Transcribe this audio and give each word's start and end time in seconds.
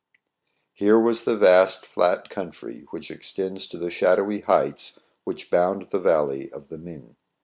Here 0.73 0.97
was 0.97 1.25
the 1.25 1.35
vast 1.37 1.85
flat 1.85 2.27
country 2.31 2.87
which 2.89 3.11
extends 3.11 3.67
to 3.67 3.77
the 3.77 3.91
shadowy 3.91 4.39
heights 4.39 4.99
which 5.25 5.51
bound 5.51 5.91
the 5.91 5.99
valley 5.99 6.51
of 6.51 6.69
the 6.69 6.79
Min. 6.79 7.17